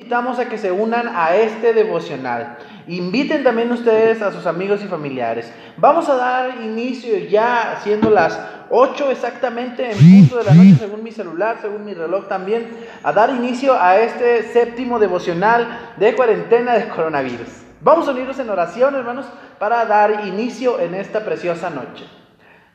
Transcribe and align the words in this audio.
invitamos 0.00 0.38
a 0.38 0.48
que 0.50 0.58
se 0.58 0.70
unan 0.70 1.08
a 1.14 1.34
este 1.34 1.72
devocional. 1.72 2.58
Inviten 2.88 3.42
también 3.42 3.72
ustedes 3.72 4.20
a 4.20 4.32
sus 4.32 4.44
amigos 4.44 4.82
y 4.84 4.86
familiares. 4.86 5.50
Vamos 5.78 6.08
a 6.08 6.16
dar 6.16 6.60
inicio 6.62 7.16
ya 7.18 7.80
siendo 7.82 8.10
las 8.10 8.38
8 8.70 9.10
exactamente 9.10 9.90
en 9.90 9.96
punto 9.96 10.38
de 10.38 10.44
la 10.44 10.52
noche 10.52 10.76
según 10.78 11.02
mi 11.02 11.10
celular, 11.10 11.56
según 11.62 11.84
mi 11.84 11.94
reloj 11.94 12.28
también, 12.28 12.68
a 13.02 13.12
dar 13.12 13.30
inicio 13.30 13.80
a 13.80 13.98
este 13.98 14.42
séptimo 14.52 14.98
devocional 14.98 15.94
de 15.96 16.14
cuarentena 16.14 16.74
de 16.74 16.88
coronavirus. 16.88 17.48
Vamos 17.80 18.06
a 18.06 18.10
unirnos 18.10 18.38
en 18.38 18.50
oración, 18.50 18.94
hermanos, 18.96 19.26
para 19.58 19.86
dar 19.86 20.26
inicio 20.26 20.80
en 20.80 20.94
esta 20.94 21.24
preciosa 21.24 21.70
noche. 21.70 22.04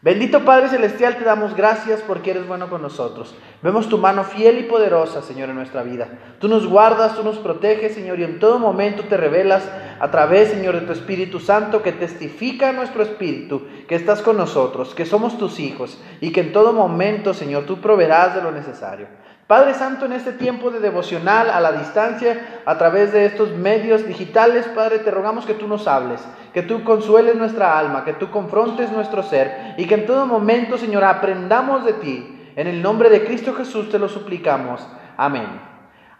Bendito 0.02 0.46
Padre 0.46 0.70
Celestial, 0.70 1.18
te 1.18 1.26
damos 1.26 1.58
gracias 1.58 2.02
porque 2.02 2.32
eres 2.32 2.48
bueno 2.48 2.70
con 2.70 2.82
nosotros. 2.82 3.36
Vemos 3.62 3.90
tu 3.90 3.98
mano 3.98 4.24
fiel 4.24 4.60
y 4.60 4.64
poderosa, 4.64 5.22
Señor, 5.22 5.50
en 5.50 5.58
nuestra 5.58 5.84
vida. 5.84 6.08
Tú 6.40 6.48
nos 6.48 6.66
guardas, 6.66 7.18
tú 7.18 7.24
nos 7.26 7.38
proteges, 7.38 7.96
Señor, 7.96 8.18
y 8.18 8.24
en 8.24 8.40
todo 8.40 8.60
momento 8.60 9.04
te 9.04 9.18
revelas 9.18 9.70
a 10.00 10.10
través, 10.10 10.52
Señor, 10.52 10.80
de 10.80 10.86
tu 10.86 10.94
Espíritu 10.94 11.42
Santo 11.42 11.84
que 11.84 11.92
testifica 11.92 12.70
a 12.70 12.72
nuestro 12.72 13.04
espíritu 13.04 13.68
que 13.90 13.96
estás 13.96 14.22
con 14.22 14.38
nosotros, 14.38 14.96
que 14.96 15.06
somos 15.06 15.38
tus 15.38 15.60
hijos 15.60 16.02
y 16.22 16.32
que 16.32 16.40
en 16.40 16.54
todo 16.54 16.72
momento, 16.72 17.34
Señor, 17.34 17.66
tú 17.66 17.82
proveerás 17.82 18.36
de 18.36 18.42
lo 18.42 18.54
necesario. 18.54 19.08
Padre 19.50 19.74
Santo, 19.74 20.06
en 20.06 20.12
este 20.12 20.34
tiempo 20.34 20.70
de 20.70 20.80
devocional 20.80 21.50
a 21.50 21.60
la 21.60 21.72
distancia, 21.72 22.62
a 22.68 22.78
través 22.78 23.12
de 23.12 23.26
estos 23.26 23.50
medios 23.50 24.06
digitales, 24.06 24.68
Padre, 24.76 25.00
te 25.00 25.10
rogamos 25.10 25.48
que 25.48 25.56
tú 25.56 25.68
nos 25.68 25.88
hables, 25.88 26.22
que 26.54 26.62
tú 26.62 26.84
consueles 26.84 27.36
nuestra 27.36 27.80
alma, 27.80 28.06
que 28.06 28.14
tú 28.14 28.30
confrontes 28.30 28.92
nuestro 28.92 29.24
ser 29.24 29.74
y 29.76 29.88
que 29.88 29.96
en 29.96 30.06
todo 30.06 30.28
momento, 30.28 30.78
Señor, 30.78 31.04
aprendamos 31.04 31.84
de 31.84 31.94
ti. 31.94 32.52
En 32.56 32.68
el 32.68 32.84
nombre 32.84 33.10
de 33.10 33.26
Cristo 33.26 33.56
Jesús 33.56 33.90
te 33.90 33.98
lo 33.98 34.08
suplicamos. 34.08 34.88
Amén. 35.18 35.48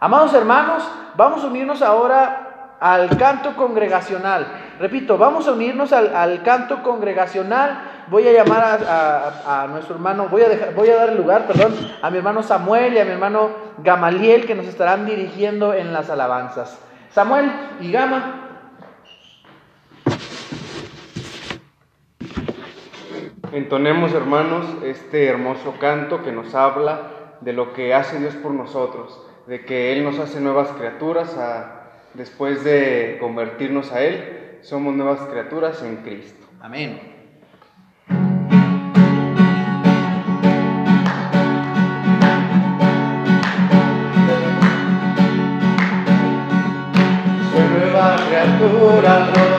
Amados 0.00 0.34
hermanos, 0.34 0.82
vamos 1.16 1.44
a 1.44 1.46
unirnos 1.46 1.82
ahora 1.82 2.50
al 2.80 3.16
canto 3.18 3.54
congregacional. 3.54 4.46
Repito, 4.80 5.18
vamos 5.18 5.46
a 5.46 5.52
unirnos 5.52 5.92
al, 5.92 6.42
canto 6.42 6.82
congregacional 6.82 7.99
voy 8.10 8.26
a 8.26 8.32
llamar 8.32 8.80
a, 8.86 9.66
nuestro 9.70 9.94
hermano, 9.94 10.28
voy 10.28 10.42
a, 10.42 10.48
dejar, 10.48 10.74
voy 10.74 10.88
a 10.88 10.96
dar 10.96 11.10
el 11.10 11.16
lugar, 11.16 11.46
perdón, 11.46 11.74
a 12.02 12.10
mi 12.10 12.18
hermano 12.18 12.42
Samuel 12.42 12.94
y 12.94 12.98
a 12.98 13.04
mi 13.04 13.12
hermano 13.12 13.50
Gamaliel 13.78 14.46
que 14.46 14.54
nos 14.54 14.66
estarán 14.66 15.06
dirigiendo 15.06 15.72
en 15.72 15.92
las 15.92 16.10
alabanzas. 16.10 16.78
Samuel 17.10 17.50
y 17.80 17.90
Gama. 17.92 18.46
Entonemos, 23.52 24.12
hermanos, 24.12 24.64
este 24.84 25.26
hermoso 25.26 25.74
canto 25.80 26.22
que 26.22 26.30
nos 26.30 26.54
habla 26.54 27.36
de 27.40 27.52
lo 27.52 27.72
que 27.72 27.94
hace 27.94 28.18
Dios 28.18 28.34
por 28.36 28.52
nosotros, 28.52 29.26
de 29.46 29.64
que 29.64 29.92
Él 29.92 30.04
nos 30.04 30.18
hace 30.18 30.40
nuevas 30.40 30.68
criaturas 30.68 31.36
después 32.14 32.62
de 32.62 33.18
convertirnos 33.20 33.92
a 33.92 34.02
Él, 34.02 34.58
somos 34.62 34.94
nuevas 34.94 35.20
criaturas 35.22 35.82
en 35.82 35.96
Cristo. 35.96 36.46
Amén. 36.60 37.09
Criatura 48.90 49.49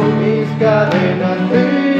mis 0.00 0.48
cadenas, 0.58 1.91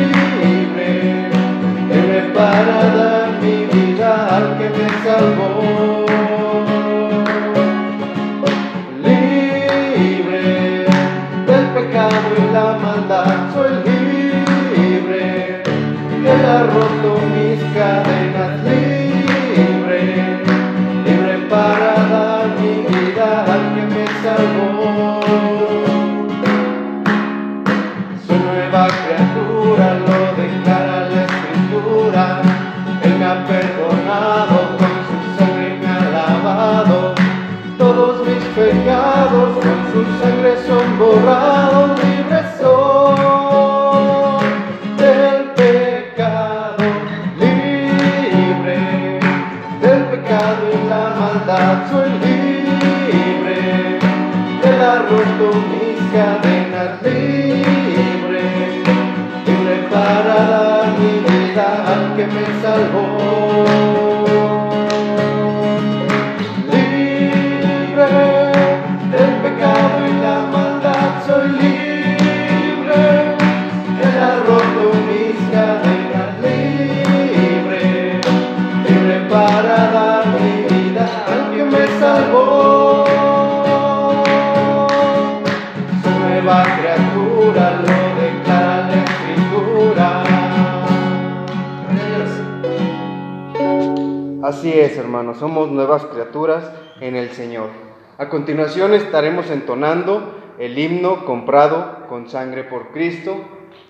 somos 95.43 95.73
nuevas 95.73 96.05
criaturas 96.05 96.71
en 97.01 97.17
el 97.17 97.31
Señor. 97.33 97.71
A 98.17 98.29
continuación 98.29 98.95
estaremos 98.95 99.51
entonando 99.51 100.55
el 100.57 100.79
himno 100.79 101.25
comprado 101.25 102.07
con 102.09 102.31
sangre 102.31 102.63
por 102.63 102.93
Cristo, 102.93 103.45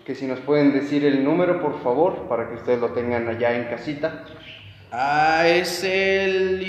que 0.06 0.14
si 0.14 0.24
nos 0.24 0.40
pueden 0.40 0.72
decir 0.72 1.04
el 1.04 1.22
número, 1.22 1.60
por 1.60 1.82
favor, 1.82 2.26
para 2.26 2.48
que 2.48 2.54
ustedes 2.54 2.80
lo 2.80 2.92
tengan 2.92 3.28
allá 3.28 3.54
en 3.54 3.64
casita. 3.64 4.24
Ah, 4.90 5.46
es 5.46 5.84
el, 5.84 6.66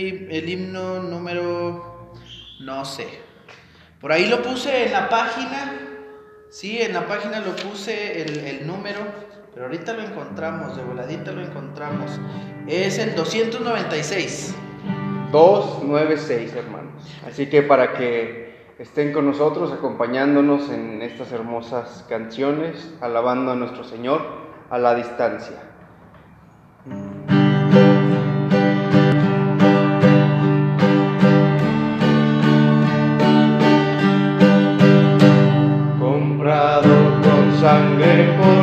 himno 0.50 1.02
número, 1.02 2.12
no 2.60 2.84
sé. 2.84 3.08
Por 4.02 4.12
ahí 4.12 4.28
lo 4.28 4.42
puse 4.42 4.88
en 4.88 4.92
la 4.92 5.08
página, 5.08 5.80
sí, 6.50 6.82
en 6.82 6.92
la 6.92 7.08
página 7.08 7.40
lo 7.40 7.56
puse 7.56 8.22
el, 8.22 8.38
el 8.40 8.68
número. 8.68 9.00
Pero 9.54 9.68
ahorita 9.68 9.94
lo 9.94 10.02
encontramos, 10.02 10.76
de 10.76 10.84
voladita 10.84 11.32
lo 11.32 11.42
encontramos. 11.42 12.20
Es 12.68 12.98
el 12.98 13.16
296. 13.16 14.56
296, 15.34 16.56
hermanos. 16.56 16.94
Así 17.28 17.48
que 17.48 17.64
para 17.64 17.94
que 17.94 18.76
estén 18.78 19.12
con 19.12 19.26
nosotros, 19.26 19.72
acompañándonos 19.72 20.70
en 20.70 21.02
estas 21.02 21.32
hermosas 21.32 22.06
canciones, 22.08 22.94
alabando 23.02 23.52
a 23.52 23.56
nuestro 23.56 23.84
Señor 23.84 24.22
a 24.70 24.78
la 24.78 24.94
distancia. 24.94 25.58
Comprado 36.00 37.22
con 37.24 37.60
sangre 37.60 38.38
por 38.38 38.63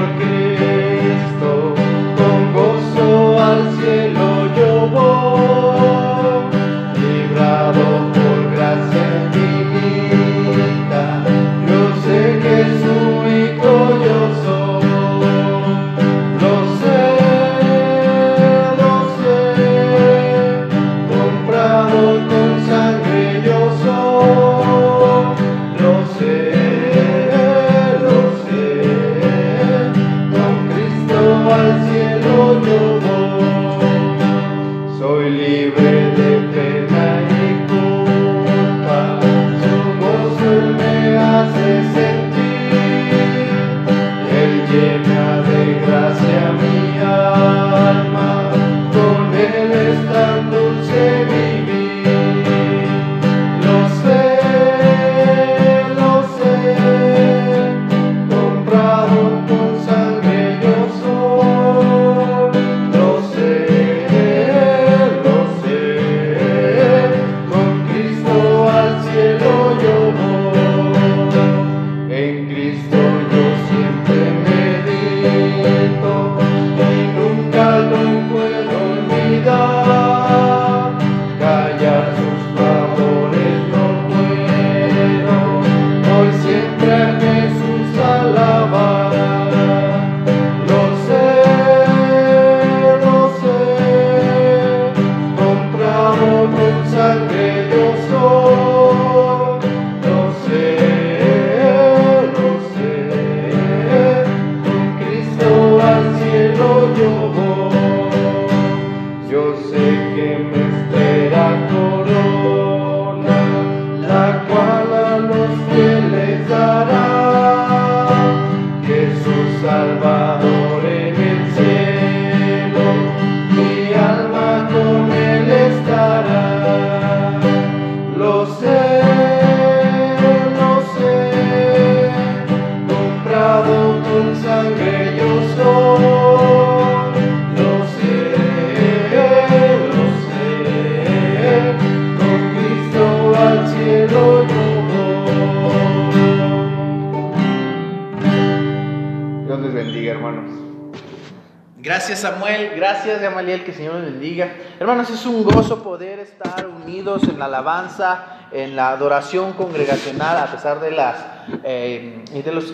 Hermanos, 154.78 155.08
es 155.08 155.24
un 155.24 155.42
gozo 155.44 155.82
poder 155.82 156.18
estar 156.18 156.66
unidos 156.66 157.22
en 157.22 157.38
la 157.38 157.46
alabanza, 157.46 158.48
en 158.52 158.76
la 158.76 158.90
adoración 158.90 159.54
congregacional, 159.54 160.36
a 160.36 160.46
pesar 160.52 160.78
de 160.78 160.90
las, 160.90 161.16
eh, 161.64 162.22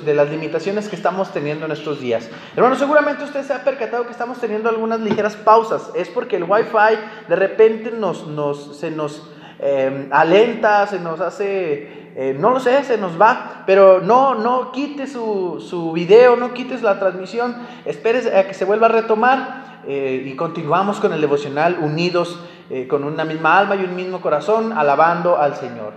de, 0.04 0.14
las 0.14 0.28
limitaciones 0.28 0.88
que 0.88 0.96
estamos 0.96 1.32
teniendo 1.32 1.66
en 1.66 1.70
estos 1.70 2.00
días. 2.00 2.28
Hermanos, 2.56 2.80
seguramente 2.80 3.22
usted 3.22 3.44
se 3.44 3.52
ha 3.52 3.62
percatado 3.62 4.06
que 4.06 4.10
estamos 4.10 4.40
teniendo 4.40 4.68
algunas 4.68 4.98
ligeras 4.98 5.36
pausas. 5.36 5.92
Es 5.94 6.08
porque 6.08 6.34
el 6.34 6.44
Wi-Fi 6.44 6.98
de 7.28 7.36
repente 7.36 7.92
nos, 7.92 8.26
nos, 8.26 8.76
se 8.76 8.90
nos 8.90 9.22
eh, 9.60 10.08
alenta, 10.10 10.88
se 10.88 10.98
nos 10.98 11.20
hace... 11.20 12.06
Eh, 12.18 12.34
no 12.36 12.48
lo 12.50 12.60
sé, 12.60 12.82
se 12.82 12.96
nos 12.96 13.20
va, 13.20 13.62
pero 13.66 14.00
no, 14.00 14.34
no 14.34 14.72
quite 14.72 15.06
su, 15.06 15.60
su 15.60 15.92
video, 15.92 16.34
no 16.34 16.54
quites 16.54 16.82
la 16.82 16.98
transmisión, 16.98 17.54
espere 17.84 18.34
a 18.34 18.46
que 18.48 18.54
se 18.54 18.64
vuelva 18.64 18.86
a 18.86 18.88
retomar 18.88 19.65
eh, 19.86 20.24
y 20.26 20.36
continuamos 20.36 21.00
con 21.00 21.12
el 21.12 21.20
devocional 21.20 21.78
unidos 21.80 22.38
eh, 22.68 22.88
con 22.88 23.04
una 23.04 23.24
misma 23.24 23.58
alma 23.58 23.76
y 23.76 23.84
un 23.84 23.94
mismo 23.94 24.20
corazón, 24.20 24.72
alabando 24.72 25.38
al 25.38 25.54
Señor. 25.54 25.92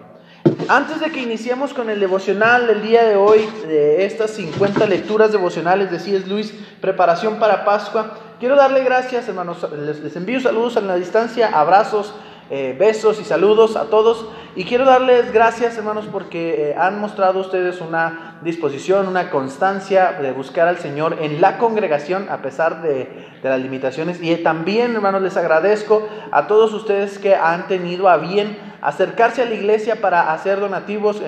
Antes 0.67 0.99
de 0.99 1.11
que 1.11 1.19
iniciemos 1.19 1.73
con 1.73 1.89
el 1.89 1.99
devocional 1.99 2.67
del 2.67 2.83
día 2.83 3.03
de 3.05 3.15
hoy, 3.15 3.39
de 3.67 4.05
estas 4.05 4.29
50 4.31 4.85
lecturas 4.85 5.31
devocionales 5.31 5.89
de 5.89 5.99
C.S. 5.99 6.27
Luis, 6.27 6.53
preparación 6.79 7.39
para 7.39 7.65
Pascua, 7.65 8.17
quiero 8.39 8.55
darle 8.55 8.83
gracias, 8.83 9.27
hermanos. 9.27 9.65
Les, 9.83 9.99
les 10.01 10.15
envío 10.15 10.39
saludos 10.39 10.77
a 10.77 10.81
la 10.81 10.95
distancia, 10.95 11.49
abrazos, 11.51 12.13
eh, 12.51 12.75
besos 12.77 13.21
y 13.21 13.25
saludos 13.25 13.75
a 13.75 13.85
todos. 13.85 14.27
Y 14.55 14.63
quiero 14.63 14.83
darles 14.83 15.31
gracias, 15.31 15.77
hermanos, 15.77 16.05
porque 16.11 16.71
eh, 16.71 16.75
han 16.75 16.99
mostrado 16.99 17.39
ustedes 17.39 17.79
una 17.79 18.39
disposición, 18.41 19.07
una 19.07 19.29
constancia 19.29 20.13
de 20.19 20.31
buscar 20.31 20.67
al 20.67 20.79
Señor 20.79 21.17
en 21.21 21.41
la 21.41 21.59
congregación 21.59 22.27
a 22.29 22.41
pesar 22.41 22.81
de, 22.81 23.27
las 23.43 23.59
limitaciones. 23.61 24.21
Y 24.21 24.35
también, 24.37 24.95
hermanos, 24.95 25.21
les 25.21 25.37
agradezco 25.37 26.07
a 26.31 26.47
todos 26.47 26.73
ustedes 26.73 27.19
que 27.19 27.35
han 27.35 27.67
tenido 27.67 28.09
a 28.09 28.17
bien 28.17 28.57
acercarse 28.81 29.43
a 29.43 29.45
la 29.45 29.53
iglesia 29.53 30.01
para 30.01 30.33
hacer 30.33 30.59
donativos 30.59 31.21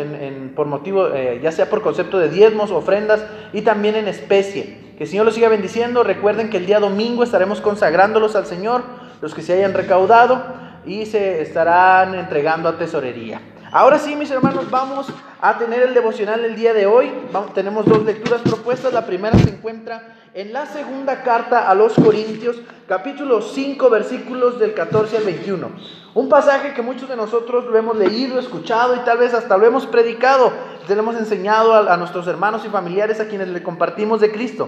por 0.55 0.65
motivo, 0.65 1.07
eh, 1.07 1.39
ya 1.43 1.51
sea 1.51 1.69
por 1.69 1.81
concepto 1.81 2.17
de 2.17 2.29
diezmos, 2.29 2.71
ofrendas 2.71 3.23
y 3.53 3.61
también 3.61 3.95
en 3.95 4.07
especie. 4.07 4.91
Que 4.97 5.03
el 5.03 5.09
Señor 5.09 5.25
los 5.25 5.35
siga 5.35 5.49
bendiciendo. 5.49 6.03
Recuerden 6.03 6.49
que 6.49 6.57
el 6.57 6.65
día 6.65 6.79
domingo 6.79 7.23
estaremos 7.23 7.61
consagrándolos 7.61 8.35
al 8.35 8.47
Señor, 8.47 8.83
los 9.21 9.35
que 9.35 9.41
se 9.41 9.53
hayan 9.53 9.73
recaudado, 9.73 10.43
y 10.85 11.05
se 11.05 11.41
estarán 11.41 12.15
entregando 12.15 12.69
a 12.69 12.77
tesorería. 12.77 13.41
Ahora 13.71 13.99
sí, 13.99 14.15
mis 14.15 14.29
hermanos, 14.31 14.69
vamos 14.69 15.07
a 15.39 15.57
tener 15.57 15.81
el 15.83 15.93
devocional 15.93 16.43
el 16.43 16.55
día 16.55 16.73
de 16.73 16.85
hoy. 16.85 17.09
Vamos- 17.31 17.53
tenemos 17.53 17.85
dos 17.85 18.03
lecturas 18.03 18.41
propuestas. 18.41 18.91
La 18.91 19.05
primera 19.05 19.37
se 19.39 19.49
encuentra 19.49 20.15
en 20.33 20.51
la 20.51 20.65
segunda 20.65 21.23
carta 21.23 21.69
a 21.69 21.75
los 21.75 21.93
Corintios, 21.93 22.57
capítulo 22.87 23.41
5, 23.41 23.89
versículos 23.89 24.59
del 24.59 24.73
14 24.73 25.17
al 25.17 25.23
21. 25.23 25.69
Un 26.13 26.27
pasaje 26.27 26.73
que 26.73 26.81
muchos 26.81 27.07
de 27.07 27.15
nosotros 27.15 27.63
lo 27.65 27.77
hemos 27.77 27.95
leído, 27.95 28.37
escuchado 28.39 28.95
y 28.95 28.99
tal 28.99 29.17
vez 29.19 29.33
hasta 29.33 29.57
lo 29.57 29.65
hemos 29.65 29.85
predicado. 29.87 30.51
Se 30.85 30.93
lo 30.95 31.01
hemos 31.03 31.15
enseñado 31.15 31.73
a, 31.73 31.93
a 31.93 31.95
nuestros 31.95 32.27
hermanos 32.27 32.63
y 32.65 32.69
familiares 32.69 33.21
a 33.21 33.27
quienes 33.29 33.47
le 33.47 33.63
compartimos 33.63 34.19
de 34.19 34.31
Cristo. 34.33 34.67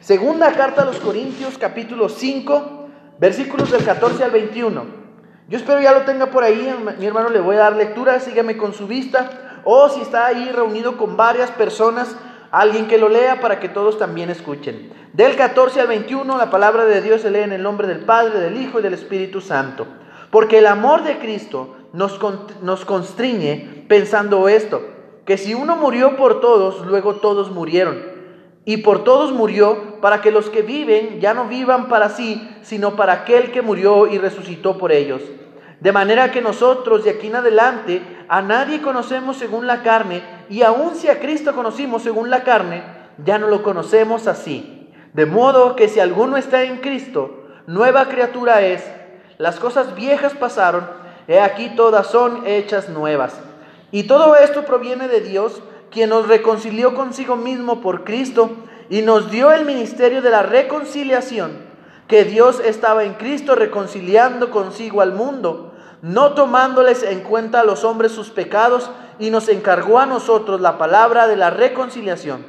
Segunda 0.00 0.50
carta 0.54 0.82
a 0.82 0.84
los 0.84 0.96
Corintios, 0.98 1.56
capítulo 1.58 2.08
5, 2.08 2.88
versículos 3.20 3.70
del 3.70 3.84
14 3.84 4.24
al 4.24 4.32
21. 4.32 5.01
Yo 5.48 5.58
espero 5.58 5.80
ya 5.80 5.92
lo 5.92 6.02
tenga 6.02 6.26
por 6.26 6.44
ahí, 6.44 6.74
mi 6.98 7.06
hermano 7.06 7.28
le 7.28 7.40
voy 7.40 7.56
a 7.56 7.60
dar 7.60 7.76
lectura, 7.76 8.20
sígame 8.20 8.56
con 8.56 8.72
su 8.72 8.86
vista, 8.86 9.60
o 9.64 9.88
si 9.88 10.00
está 10.00 10.26
ahí 10.26 10.50
reunido 10.50 10.96
con 10.96 11.16
varias 11.16 11.50
personas, 11.50 12.16
alguien 12.50 12.86
que 12.86 12.98
lo 12.98 13.08
lea 13.08 13.40
para 13.40 13.58
que 13.58 13.68
todos 13.68 13.98
también 13.98 14.30
escuchen. 14.30 14.92
Del 15.12 15.36
14 15.36 15.80
al 15.80 15.88
21 15.88 16.38
la 16.38 16.50
palabra 16.50 16.84
de 16.84 17.02
Dios 17.02 17.22
se 17.22 17.30
lee 17.30 17.40
en 17.40 17.52
el 17.52 17.62
nombre 17.62 17.88
del 17.88 18.00
Padre, 18.00 18.40
del 18.40 18.60
Hijo 18.60 18.78
y 18.78 18.82
del 18.82 18.94
Espíritu 18.94 19.40
Santo. 19.40 19.86
Porque 20.30 20.58
el 20.58 20.66
amor 20.66 21.02
de 21.02 21.18
Cristo 21.18 21.76
nos, 21.92 22.18
nos 22.62 22.84
constriñe 22.84 23.84
pensando 23.88 24.48
esto, 24.48 24.80
que 25.26 25.36
si 25.36 25.54
uno 25.54 25.76
murió 25.76 26.16
por 26.16 26.40
todos, 26.40 26.86
luego 26.86 27.16
todos 27.16 27.50
murieron. 27.50 28.11
Y 28.64 28.78
por 28.78 29.02
todos 29.04 29.32
murió 29.32 30.00
para 30.00 30.20
que 30.20 30.30
los 30.30 30.48
que 30.48 30.62
viven 30.62 31.20
ya 31.20 31.34
no 31.34 31.46
vivan 31.46 31.88
para 31.88 32.08
sí, 32.08 32.48
sino 32.62 32.94
para 32.94 33.12
aquel 33.12 33.50
que 33.50 33.62
murió 33.62 34.06
y 34.06 34.18
resucitó 34.18 34.78
por 34.78 34.92
ellos. 34.92 35.22
De 35.80 35.90
manera 35.90 36.30
que 36.30 36.40
nosotros 36.40 37.02
de 37.02 37.10
aquí 37.10 37.26
en 37.26 37.36
adelante 37.36 38.02
a 38.28 38.40
nadie 38.40 38.80
conocemos 38.80 39.36
según 39.36 39.66
la 39.66 39.82
carne, 39.82 40.22
y 40.48 40.62
aun 40.62 40.94
si 40.94 41.08
a 41.08 41.18
Cristo 41.18 41.54
conocimos 41.54 42.02
según 42.02 42.30
la 42.30 42.44
carne, 42.44 42.84
ya 43.24 43.38
no 43.38 43.48
lo 43.48 43.64
conocemos 43.64 44.28
así. 44.28 44.88
De 45.12 45.26
modo 45.26 45.74
que 45.74 45.88
si 45.88 45.98
alguno 45.98 46.36
está 46.36 46.62
en 46.62 46.78
Cristo, 46.78 47.46
nueva 47.66 48.06
criatura 48.06 48.62
es. 48.62 48.88
Las 49.38 49.58
cosas 49.58 49.96
viejas 49.96 50.34
pasaron, 50.34 50.88
he 51.26 51.40
aquí 51.40 51.70
todas 51.74 52.06
son 52.06 52.46
hechas 52.46 52.88
nuevas. 52.88 53.40
Y 53.90 54.04
todo 54.04 54.36
esto 54.36 54.64
proviene 54.64 55.08
de 55.08 55.20
Dios, 55.20 55.62
quien 55.92 56.10
nos 56.10 56.26
reconcilió 56.26 56.94
consigo 56.94 57.36
mismo 57.36 57.80
por 57.80 58.04
Cristo 58.04 58.50
y 58.88 59.02
nos 59.02 59.30
dio 59.30 59.52
el 59.52 59.64
ministerio 59.64 60.22
de 60.22 60.30
la 60.30 60.42
reconciliación, 60.42 61.52
que 62.08 62.24
Dios 62.24 62.60
estaba 62.64 63.04
en 63.04 63.14
Cristo 63.14 63.54
reconciliando 63.54 64.50
consigo 64.50 65.00
al 65.00 65.12
mundo, 65.12 65.72
no 66.00 66.32
tomándoles 66.32 67.02
en 67.02 67.20
cuenta 67.20 67.60
a 67.60 67.64
los 67.64 67.84
hombres 67.84 68.12
sus 68.12 68.30
pecados, 68.30 68.90
y 69.18 69.30
nos 69.30 69.48
encargó 69.48 69.98
a 69.98 70.06
nosotros 70.06 70.60
la 70.60 70.78
palabra 70.78 71.28
de 71.28 71.36
la 71.36 71.50
reconciliación. 71.50 72.44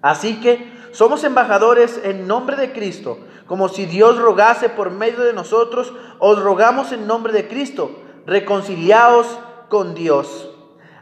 Así 0.00 0.40
que 0.40 0.72
somos 0.92 1.24
embajadores 1.24 2.00
en 2.02 2.26
nombre 2.26 2.56
de 2.56 2.72
Cristo, 2.72 3.18
como 3.46 3.68
si 3.68 3.86
Dios 3.86 4.18
rogase 4.18 4.68
por 4.68 4.90
medio 4.90 5.20
de 5.20 5.32
nosotros, 5.32 5.92
os 6.18 6.42
rogamos 6.42 6.92
en 6.92 7.06
nombre 7.06 7.32
de 7.32 7.48
Cristo, 7.48 7.90
reconciliaos 8.26 9.26
con 9.68 9.94
Dios. 9.94 10.51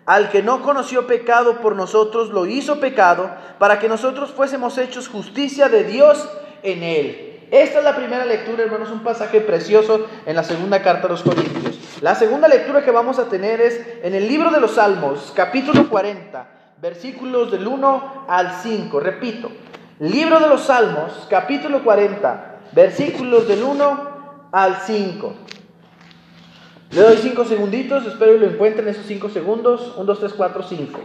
Al 0.06 0.30
que 0.30 0.42
no 0.42 0.62
conoció 0.62 1.06
pecado 1.06 1.60
por 1.60 1.76
nosotros, 1.76 2.30
lo 2.30 2.46
hizo 2.46 2.80
pecado, 2.80 3.30
para 3.58 3.78
que 3.78 3.88
nosotros 3.88 4.30
fuésemos 4.30 4.78
hechos 4.78 5.08
justicia 5.08 5.68
de 5.68 5.84
Dios 5.84 6.28
en 6.62 6.82
él. 6.82 7.30
Esta 7.50 7.78
es 7.78 7.84
la 7.84 7.96
primera 7.96 8.24
lectura, 8.24 8.62
hermanos, 8.62 8.90
un 8.90 9.02
pasaje 9.02 9.40
precioso 9.40 10.06
en 10.24 10.36
la 10.36 10.44
segunda 10.44 10.82
carta 10.82 11.08
a 11.08 11.10
los 11.10 11.22
Corintios. 11.22 11.78
La 12.00 12.14
segunda 12.14 12.46
lectura 12.46 12.84
que 12.84 12.92
vamos 12.92 13.18
a 13.18 13.28
tener 13.28 13.60
es 13.60 13.80
en 14.02 14.14
el 14.14 14.28
libro 14.28 14.50
de 14.50 14.60
los 14.60 14.72
Salmos, 14.72 15.32
capítulo 15.34 15.88
40, 15.88 16.46
versículos 16.80 17.50
del 17.50 17.66
1 17.66 18.26
al 18.28 18.52
5. 18.62 19.00
Repito, 19.00 19.50
libro 19.98 20.38
de 20.38 20.46
los 20.46 20.62
Salmos, 20.62 21.26
capítulo 21.28 21.82
40, 21.82 22.60
versículos 22.72 23.48
del 23.48 23.64
1 23.64 24.48
al 24.52 24.76
5. 24.76 25.34
Le 26.90 27.02
doy 27.02 27.18
5 27.18 27.44
segunditos, 27.44 28.04
espero 28.04 28.32
que 28.32 28.38
lo 28.38 28.46
encuentren 28.46 28.88
esos 28.88 29.06
5 29.06 29.28
segundos. 29.28 29.94
1, 29.96 30.04
2, 30.04 30.18
3, 30.18 30.32
4, 30.32 30.62
5. 30.64 31.00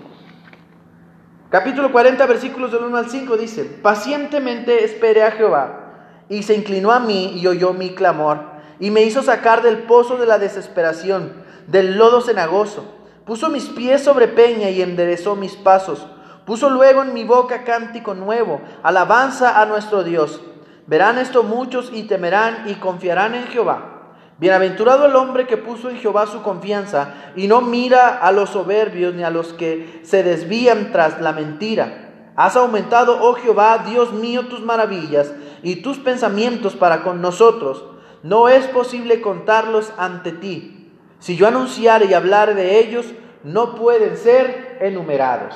Capítulo 1.51 1.91
40, 1.91 2.25
versículos 2.25 2.71
del 2.71 2.85
1 2.85 2.97
al 2.97 3.09
5 3.09 3.37
dice, 3.37 3.65
pacientemente 3.65 4.83
esperé 4.83 5.21
a 5.23 5.31
Jehová 5.31 6.25
y 6.27 6.41
se 6.41 6.55
inclinó 6.55 6.91
a 6.91 6.99
mí 6.99 7.37
y 7.39 7.45
oyó 7.45 7.71
mi 7.71 7.93
clamor, 7.93 8.39
y 8.79 8.89
me 8.89 9.03
hizo 9.03 9.21
sacar 9.21 9.61
del 9.61 9.83
pozo 9.83 10.17
de 10.17 10.25
la 10.25 10.39
desesperación, 10.39 11.33
del 11.67 11.99
lodo 11.99 12.21
cenagoso. 12.21 12.83
Puso 13.25 13.49
mis 13.49 13.65
pies 13.65 14.03
sobre 14.03 14.27
peña 14.27 14.71
y 14.71 14.81
enderezó 14.81 15.35
mis 15.35 15.55
pasos. 15.55 16.07
Puso 16.45 16.71
luego 16.71 17.03
en 17.03 17.13
mi 17.13 17.23
boca 17.23 17.63
cántico 17.63 18.15
nuevo, 18.15 18.59
alabanza 18.81 19.61
a 19.61 19.67
nuestro 19.67 20.03
Dios. 20.03 20.41
Verán 20.87 21.19
esto 21.19 21.43
muchos 21.43 21.91
y 21.93 22.03
temerán 22.03 22.63
y 22.67 22.73
confiarán 22.73 23.35
en 23.35 23.45
Jehová. 23.47 23.94
Bienaventurado 24.37 25.05
el 25.05 25.15
hombre 25.15 25.47
que 25.47 25.55
puso 25.55 25.89
en 25.89 25.97
Jehová 25.97 26.27
su 26.27 26.41
confianza 26.41 27.13
y 27.37 27.47
no 27.47 27.61
mira 27.61 28.17
a 28.17 28.33
los 28.33 28.49
soberbios 28.49 29.15
ni 29.15 29.23
a 29.23 29.29
los 29.29 29.53
que 29.53 30.01
se 30.03 30.23
desvían 30.23 30.91
tras 30.91 31.21
la 31.21 31.31
mentira. 31.31 32.33
Has 32.35 32.57
aumentado, 32.57 33.17
oh 33.21 33.35
Jehová, 33.35 33.85
Dios 33.87 34.11
mío, 34.11 34.47
tus 34.47 34.61
maravillas 34.61 35.31
y 35.63 35.77
tus 35.77 35.99
pensamientos 35.99 36.75
para 36.75 37.01
con 37.01 37.21
nosotros. 37.21 37.85
No 38.23 38.49
es 38.49 38.65
posible 38.67 39.21
contarlos 39.21 39.93
ante 39.97 40.33
ti. 40.33 40.91
Si 41.19 41.37
yo 41.37 41.47
anunciare 41.47 42.07
y 42.07 42.13
hablar 42.13 42.55
de 42.55 42.79
ellos, 42.79 43.05
no 43.45 43.75
pueden 43.75 44.17
ser 44.17 44.79
enumerados. 44.81 45.55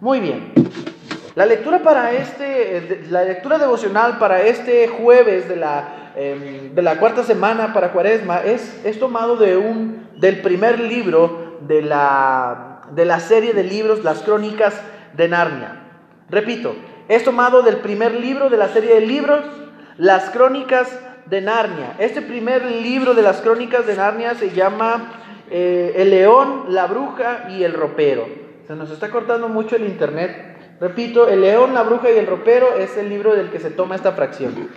Muy 0.00 0.20
bien. 0.20 0.52
La 1.36 1.46
lectura 1.46 1.80
para 1.82 2.12
este, 2.12 3.02
la 3.08 3.22
lectura 3.24 3.58
devocional 3.58 4.18
para 4.18 4.42
este 4.42 4.88
jueves 4.88 5.48
de 5.48 5.56
la, 5.56 6.12
em, 6.16 6.74
de 6.74 6.82
la 6.82 6.98
cuarta 6.98 7.22
semana 7.22 7.72
para 7.72 7.92
Cuaresma 7.92 8.40
es, 8.40 8.80
es 8.84 8.98
tomado 8.98 9.36
de 9.36 9.56
un, 9.56 10.08
del 10.16 10.40
primer 10.40 10.80
libro 10.80 11.58
de 11.60 11.82
la, 11.82 12.82
de 12.92 13.04
la 13.04 13.20
serie 13.20 13.52
de 13.52 13.62
libros, 13.62 14.02
las 14.02 14.22
crónicas 14.22 14.80
de 15.16 15.28
Narnia. 15.28 15.80
Repito, 16.28 16.74
es 17.08 17.24
tomado 17.24 17.62
del 17.62 17.78
primer 17.78 18.14
libro 18.14 18.50
de 18.50 18.56
la 18.56 18.68
serie 18.68 18.94
de 18.94 19.00
libros, 19.00 19.44
Las 19.98 20.30
Crónicas 20.30 20.96
de 21.26 21.40
Narnia. 21.40 21.96
Este 21.98 22.22
primer 22.22 22.64
libro 22.64 23.14
de 23.14 23.22
las 23.22 23.40
Crónicas 23.40 23.84
de 23.84 23.96
Narnia 23.96 24.34
se 24.34 24.50
llama 24.50 25.12
eh, 25.50 25.92
El 25.96 26.10
león, 26.10 26.66
la 26.68 26.86
bruja 26.86 27.48
y 27.50 27.64
el 27.64 27.72
ropero. 27.72 28.28
Se 28.66 28.76
nos 28.76 28.92
está 28.92 29.10
cortando 29.10 29.48
mucho 29.48 29.74
el 29.74 29.86
internet. 29.86 30.59
Repito, 30.80 31.28
El 31.28 31.42
león, 31.42 31.74
la 31.74 31.82
bruja 31.82 32.10
y 32.10 32.16
el 32.16 32.26
ropero 32.26 32.74
es 32.76 32.96
el 32.96 33.10
libro 33.10 33.34
del 33.34 33.50
que 33.50 33.60
se 33.60 33.70
toma 33.70 33.96
esta 33.96 34.12
fracción. 34.12 34.70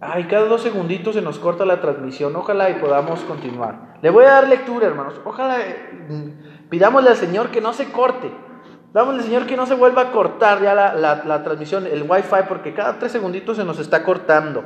Ay, 0.00 0.24
cada 0.24 0.44
dos 0.46 0.62
segunditos 0.62 1.14
se 1.14 1.22
nos 1.22 1.38
corta 1.38 1.64
la 1.64 1.80
transmisión. 1.80 2.36
Ojalá 2.36 2.70
y 2.70 2.74
podamos 2.74 3.20
continuar. 3.20 3.96
Le 4.02 4.10
voy 4.10 4.24
a 4.24 4.32
dar 4.32 4.48
lectura, 4.48 4.86
hermanos. 4.86 5.20
Ojalá 5.24 5.60
eh, 5.60 6.34
pidámosle 6.70 7.10
al 7.10 7.16
Señor 7.16 7.48
que 7.48 7.60
no 7.60 7.72
se 7.72 7.90
corte. 7.90 8.30
Dámosle, 8.92 9.24
Señor, 9.24 9.46
que 9.46 9.56
no 9.56 9.66
se 9.66 9.74
vuelva 9.74 10.02
a 10.02 10.12
cortar 10.12 10.62
ya 10.62 10.74
la, 10.74 11.42
transmisión, 11.42 11.86
el 11.86 12.04
wifi, 12.08 12.44
porque 12.48 12.72
cada 12.72 12.98
tres 12.98 13.12
segunditos 13.12 13.56
se 13.56 13.64
nos 13.64 13.78
está 13.78 14.04
cortando. 14.04 14.64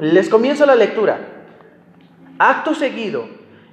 Les 0.00 0.28
comienzo 0.28 0.64
la 0.66 0.76
lectura. 0.76 1.18
Acto 2.38 2.74
seguido, 2.74 3.26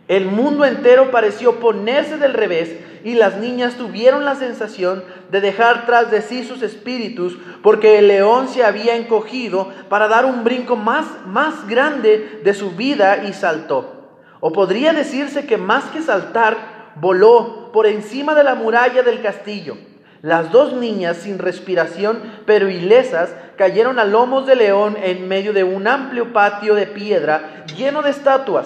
el 0.09 0.25
mundo 0.25 0.65
entero 0.65 1.11
pareció 1.11 1.59
ponerse 1.59 2.17
del 2.17 2.33
revés 2.33 2.75
y 3.03 3.13
las 3.13 3.37
niñas 3.37 3.75
tuvieron 3.75 4.25
la 4.25 4.33
sensación 4.33 5.03
de 5.29 5.39
dejar 5.39 5.85
tras 5.85 6.09
de 6.09 6.23
sí 6.23 6.43
sus 6.43 6.63
espíritus 6.63 7.37
porque 7.61 7.99
el 7.99 8.07
león 8.07 8.47
se 8.47 8.63
había 8.63 8.95
encogido 8.95 9.71
para 9.87 10.07
dar 10.07 10.25
un 10.25 10.43
brinco 10.43 10.75
más, 10.75 11.05
más 11.27 11.67
grande 11.67 12.41
de 12.43 12.53
su 12.55 12.71
vida 12.71 13.23
y 13.23 13.33
saltó. 13.33 14.17
O 14.39 14.51
podría 14.51 14.93
decirse 14.93 15.45
que 15.45 15.57
más 15.57 15.83
que 15.91 16.01
saltar, 16.01 16.57
voló 16.95 17.71
por 17.71 17.85
encima 17.85 18.33
de 18.33 18.43
la 18.43 18.55
muralla 18.55 19.03
del 19.03 19.21
castillo. 19.21 19.77
Las 20.23 20.51
dos 20.51 20.73
niñas, 20.73 21.17
sin 21.17 21.37
respiración, 21.37 22.19
pero 22.47 22.67
ilesas, 22.67 23.29
cayeron 23.57 23.99
a 23.99 24.05
lomos 24.05 24.47
de 24.47 24.55
león 24.55 24.97
en 25.03 25.27
medio 25.27 25.53
de 25.53 25.63
un 25.63 25.87
amplio 25.87 26.33
patio 26.33 26.73
de 26.73 26.87
piedra 26.87 27.63
lleno 27.77 28.01
de 28.01 28.09
estatuas. 28.09 28.65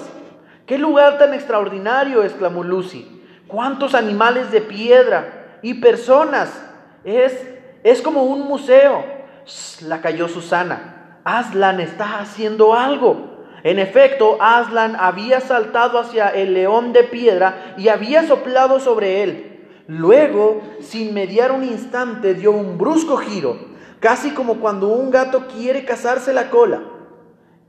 ¡Qué 0.66 0.78
lugar 0.78 1.18
tan 1.18 1.34
extraordinario! 1.34 2.24
exclamó 2.24 2.64
Lucy. 2.64 3.22
¡Cuántos 3.48 3.96
animales 3.96 4.52
de 4.52 4.62
piedra 4.62 5.60
y 5.62 5.76
personas! 5.76 6.50
Es, 7.04 7.34
es 7.84 8.02
como 8.02 8.24
un 8.24 8.48
museo. 8.48 9.04
la 9.82 10.02
cayó 10.02 10.28
Susana. 10.28 11.20
Aslan 11.26 11.80
está 11.80 12.20
haciendo 12.20 12.74
algo. 12.74 13.34
En 13.64 13.80
efecto, 13.80 14.38
Aslan 14.42 14.96
había 14.98 15.40
saltado 15.40 16.00
hacia 16.00 16.30
el 16.30 16.54
león 16.54 16.94
de 16.94 17.04
piedra 17.04 17.76
y 17.78 17.88
había 17.88 18.28
soplado 18.28 18.80
sobre 18.80 19.24
él. 19.24 19.50
Luego, 19.88 20.62
sin 20.80 21.14
mediar 21.14 21.52
un 21.52 21.64
instante, 21.64 22.34
dio 22.34 22.52
un 22.52 22.78
brusco 22.78 23.18
giro, 23.18 23.58
casi 24.00 24.32
como 24.32 24.56
cuando 24.56 24.88
un 24.88 25.12
gato 25.12 25.48
quiere 25.48 25.84
cazarse 25.84 26.34
la 26.34 26.50
cola. 26.50 26.82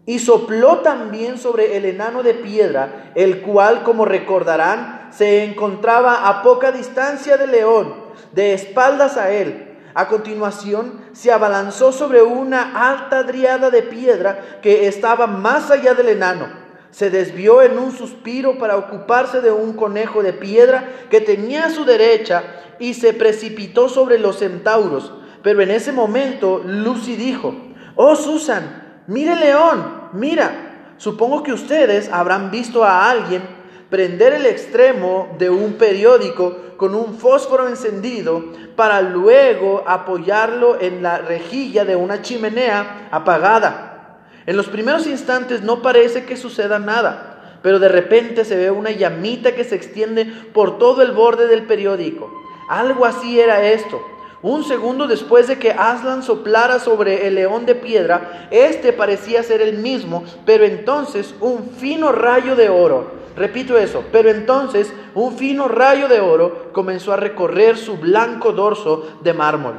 Y 0.06 0.18
sopló 0.18 0.78
también 0.78 1.38
sobre 1.38 1.76
el 1.76 1.86
enano 1.86 2.22
de 2.22 2.34
piedra, 2.34 3.12
el 3.14 3.40
cual, 3.40 3.82
como 3.82 4.04
recordarán, 4.04 5.08
se 5.10 5.44
encontraba 5.44 6.28
a 6.28 6.42
poca 6.42 6.72
distancia 6.72 7.36
del 7.36 7.52
león, 7.52 7.94
de 8.32 8.52
espaldas 8.52 9.16
a 9.16 9.30
él 9.30 9.74
a 9.94 10.08
continuación, 10.08 11.00
se 11.12 11.30
abalanzó 11.30 11.92
sobre 11.92 12.20
una 12.20 12.90
alta 12.90 13.22
driada 13.22 13.70
de 13.70 13.82
piedra 13.82 14.58
que 14.60 14.88
estaba 14.88 15.28
más 15.28 15.70
allá 15.70 15.94
del 15.94 16.08
enano. 16.08 16.48
Se 16.90 17.10
desvió 17.10 17.62
en 17.62 17.78
un 17.78 17.92
suspiro 17.92 18.58
para 18.58 18.76
ocuparse 18.76 19.40
de 19.40 19.52
un 19.52 19.74
conejo 19.74 20.22
de 20.22 20.32
piedra 20.32 20.90
que 21.10 21.20
tenía 21.20 21.66
a 21.66 21.70
su 21.70 21.84
derecha 21.84 22.42
y 22.80 22.94
se 22.94 23.12
precipitó 23.12 23.88
sobre 23.88 24.18
los 24.18 24.40
centauros. 24.40 25.12
Pero 25.44 25.62
en 25.62 25.70
ese 25.70 25.92
momento 25.92 26.60
Lucy 26.64 27.14
dijo, 27.14 27.54
Oh 27.94 28.16
Susan, 28.16 28.83
mire 29.06 29.36
león, 29.36 30.08
mira, 30.12 30.94
supongo 30.96 31.42
que 31.42 31.52
ustedes 31.52 32.10
habrán 32.10 32.50
visto 32.50 32.84
a 32.84 33.10
alguien 33.10 33.42
prender 33.90 34.32
el 34.32 34.46
extremo 34.46 35.36
de 35.38 35.50
un 35.50 35.74
periódico 35.74 36.56
con 36.76 36.94
un 36.94 37.14
fósforo 37.14 37.68
encendido 37.68 38.44
para 38.76 39.00
luego 39.00 39.84
apoyarlo 39.86 40.80
en 40.80 41.02
la 41.02 41.18
rejilla 41.18 41.84
de 41.84 41.96
una 41.96 42.22
chimenea 42.22 43.08
apagada. 43.10 44.20
En 44.46 44.56
los 44.56 44.68
primeros 44.68 45.06
instantes 45.06 45.62
no 45.62 45.80
parece 45.80 46.24
que 46.24 46.36
suceda 46.36 46.78
nada, 46.78 47.58
pero 47.62 47.78
de 47.78 47.88
repente 47.88 48.44
se 48.44 48.56
ve 48.56 48.70
una 48.70 48.90
llamita 48.90 49.54
que 49.54 49.64
se 49.64 49.76
extiende 49.76 50.26
por 50.52 50.78
todo 50.78 51.02
el 51.02 51.12
borde 51.12 51.46
del 51.46 51.62
periódico. 51.62 52.30
Algo 52.68 53.06
así 53.06 53.40
era 53.40 53.64
esto. 53.64 54.00
Un 54.44 54.62
segundo 54.62 55.08
después 55.08 55.48
de 55.48 55.58
que 55.58 55.72
Aslan 55.72 56.22
soplara 56.22 56.78
sobre 56.78 57.26
el 57.26 57.34
león 57.34 57.66
de 57.66 57.74
piedra, 57.74 58.46
este 58.52 58.92
parecía 58.92 59.42
ser 59.42 59.60
el 59.60 59.78
mismo, 59.78 60.22
pero 60.46 60.64
entonces 60.64 61.34
un 61.40 61.70
fino 61.70 62.12
rayo 62.12 62.54
de 62.54 62.68
oro 62.68 63.24
Repito 63.36 63.76
eso, 63.76 64.04
pero 64.12 64.30
entonces 64.30 64.92
un 65.14 65.36
fino 65.36 65.66
rayo 65.66 66.08
de 66.08 66.20
oro 66.20 66.70
comenzó 66.72 67.12
a 67.12 67.16
recorrer 67.16 67.76
su 67.76 67.96
blanco 67.96 68.52
dorso 68.52 69.18
de 69.22 69.34
mármol. 69.34 69.74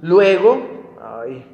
Luego, 0.00 0.96
ay, 1.02 1.44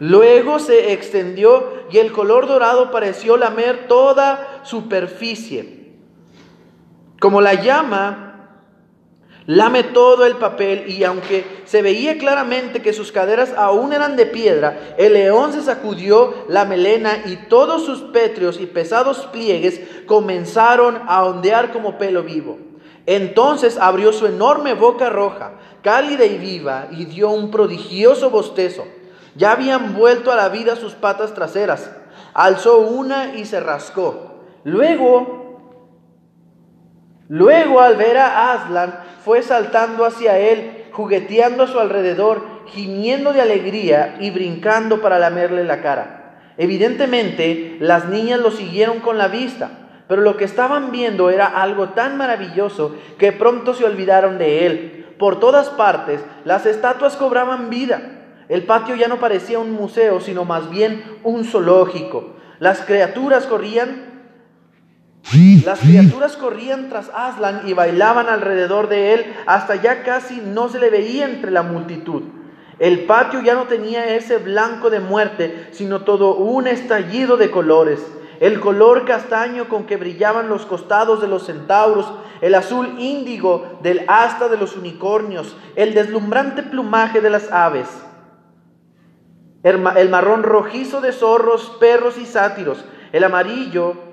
luego 0.00 0.58
se 0.58 0.92
extendió 0.92 1.84
y 1.90 1.98
el 1.98 2.10
color 2.10 2.48
dorado 2.48 2.90
pareció 2.90 3.36
lamer 3.36 3.86
toda 3.86 4.60
superficie. 4.64 5.94
Como 7.20 7.40
la 7.40 7.54
llama 7.54 8.27
lame 9.48 9.82
todo 9.82 10.26
el 10.26 10.36
papel 10.36 10.90
y 10.90 11.04
aunque 11.04 11.62
se 11.64 11.80
veía 11.80 12.18
claramente 12.18 12.82
que 12.82 12.92
sus 12.92 13.12
caderas 13.12 13.54
aún 13.56 13.94
eran 13.94 14.14
de 14.14 14.26
piedra, 14.26 14.94
el 14.98 15.14
león 15.14 15.54
se 15.54 15.62
sacudió 15.62 16.44
la 16.48 16.66
melena 16.66 17.22
y 17.24 17.36
todos 17.48 17.86
sus 17.86 18.02
pétreos 18.12 18.60
y 18.60 18.66
pesados 18.66 19.26
pliegues 19.32 19.80
comenzaron 20.04 21.00
a 21.08 21.24
ondear 21.24 21.72
como 21.72 21.96
pelo 21.96 22.22
vivo. 22.24 22.58
Entonces 23.06 23.78
abrió 23.78 24.12
su 24.12 24.26
enorme 24.26 24.74
boca 24.74 25.08
roja, 25.08 25.52
cálida 25.82 26.26
y 26.26 26.36
viva, 26.36 26.88
y 26.90 27.06
dio 27.06 27.30
un 27.30 27.50
prodigioso 27.50 28.28
bostezo. 28.28 28.84
Ya 29.34 29.52
habían 29.52 29.94
vuelto 29.96 30.30
a 30.30 30.36
la 30.36 30.50
vida 30.50 30.76
sus 30.76 30.92
patas 30.92 31.32
traseras. 31.32 31.90
Alzó 32.34 32.80
una 32.80 33.34
y 33.34 33.46
se 33.46 33.60
rascó. 33.60 34.42
Luego, 34.64 35.37
luego 37.28 37.80
al 37.80 37.96
ver 37.96 38.16
a 38.16 38.52
Aslan, 38.52 38.94
fue 39.24 39.42
saltando 39.42 40.04
hacia 40.04 40.38
él, 40.38 40.86
jugueteando 40.92 41.64
a 41.64 41.66
su 41.66 41.78
alrededor, 41.78 42.42
gimiendo 42.66 43.32
de 43.32 43.40
alegría 43.40 44.16
y 44.20 44.30
brincando 44.30 45.00
para 45.00 45.18
lamerle 45.18 45.64
la 45.64 45.82
cara. 45.82 46.18
Evidentemente, 46.56 47.76
las 47.80 48.08
niñas 48.08 48.40
lo 48.40 48.50
siguieron 48.50 49.00
con 49.00 49.16
la 49.16 49.28
vista, 49.28 49.70
pero 50.08 50.22
lo 50.22 50.36
que 50.36 50.44
estaban 50.44 50.90
viendo 50.90 51.30
era 51.30 51.46
algo 51.46 51.90
tan 51.90 52.16
maravilloso 52.16 52.96
que 53.18 53.32
pronto 53.32 53.74
se 53.74 53.84
olvidaron 53.84 54.38
de 54.38 54.66
él. 54.66 55.06
Por 55.18 55.38
todas 55.38 55.68
partes, 55.68 56.20
las 56.44 56.66
estatuas 56.66 57.16
cobraban 57.16 57.70
vida. 57.70 58.00
El 58.48 58.62
patio 58.62 58.96
ya 58.96 59.08
no 59.08 59.20
parecía 59.20 59.58
un 59.58 59.72
museo, 59.72 60.20
sino 60.20 60.44
más 60.44 60.70
bien 60.70 61.04
un 61.22 61.44
zoológico. 61.44 62.34
Las 62.58 62.80
criaturas 62.80 63.46
corrían 63.46 64.07
las 65.64 65.80
criaturas 65.80 66.36
corrían 66.36 66.88
tras 66.88 67.10
Aslan 67.14 67.62
y 67.66 67.74
bailaban 67.74 68.28
alrededor 68.28 68.88
de 68.88 69.12
él 69.14 69.34
hasta 69.46 69.74
ya 69.76 70.02
casi 70.02 70.40
no 70.40 70.68
se 70.68 70.78
le 70.78 70.90
veía 70.90 71.26
entre 71.26 71.50
la 71.50 71.62
multitud. 71.62 72.22
El 72.78 73.04
patio 73.06 73.42
ya 73.42 73.54
no 73.54 73.64
tenía 73.64 74.14
ese 74.14 74.38
blanco 74.38 74.88
de 74.88 75.00
muerte, 75.00 75.68
sino 75.72 76.02
todo 76.02 76.36
un 76.36 76.66
estallido 76.66 77.36
de 77.36 77.50
colores. 77.50 78.00
El 78.40 78.60
color 78.60 79.04
castaño 79.04 79.68
con 79.68 79.84
que 79.84 79.96
brillaban 79.96 80.48
los 80.48 80.64
costados 80.64 81.20
de 81.20 81.26
los 81.26 81.44
centauros, 81.44 82.10
el 82.40 82.54
azul 82.54 82.94
índigo 82.98 83.80
del 83.82 84.04
asta 84.06 84.48
de 84.48 84.56
los 84.56 84.76
unicornios, 84.76 85.56
el 85.74 85.92
deslumbrante 85.92 86.62
plumaje 86.62 87.20
de 87.20 87.30
las 87.30 87.50
aves, 87.50 87.88
el 89.64 90.08
marrón 90.08 90.44
rojizo 90.44 91.00
de 91.00 91.10
zorros, 91.10 91.76
perros 91.80 92.16
y 92.16 92.26
sátiros, 92.26 92.84
el 93.12 93.24
amarillo 93.24 94.07